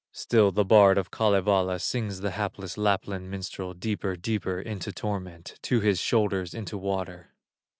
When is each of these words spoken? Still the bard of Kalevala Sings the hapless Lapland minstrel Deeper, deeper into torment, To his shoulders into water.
Still 0.13 0.51
the 0.51 0.65
bard 0.65 0.97
of 0.97 1.11
Kalevala 1.11 1.77
Sings 1.77 2.21
the 2.21 2.31
hapless 2.31 2.75
Lapland 2.75 3.29
minstrel 3.29 3.75
Deeper, 3.75 4.15
deeper 4.15 4.59
into 4.59 4.91
torment, 4.91 5.59
To 5.61 5.79
his 5.79 5.99
shoulders 5.99 6.55
into 6.55 6.75
water. 6.75 7.35